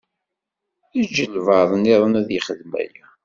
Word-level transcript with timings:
Eǧǧ 0.99 1.15
albaɛḍ 1.25 1.71
niḍen 1.77 2.19
ad 2.19 2.27
yexdem 2.31 2.71
aya. 2.81 3.05